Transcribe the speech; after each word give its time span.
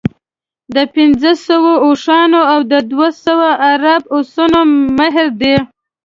د 0.75 0.77
پنځوسو 0.93 1.59
اوښانو 1.85 2.41
او 2.51 2.59
دوه 2.91 3.09
سوه 3.25 3.49
عرب 3.67 4.03
اسونو 4.17 4.59
مهر 4.99 5.27
دی. 5.41 5.55